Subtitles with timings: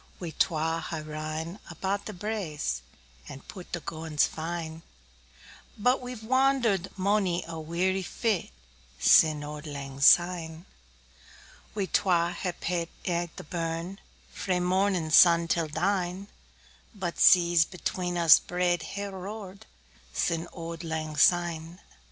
[0.19, 2.81] We twa hae rin about the braes,
[3.27, 4.81] 5 And pu'd the gowans fine;
[5.77, 8.49] But we've wander'd monie a weary fit
[8.97, 10.65] Sin' auld lang syne.
[11.75, 13.99] We twa hae paidl't i' the burn,
[14.31, 16.25] Frae mornin' sun till dine;
[16.93, 19.67] 10 But seas between us braid hae roar'd
[20.13, 21.79] Sin' auld lang syne.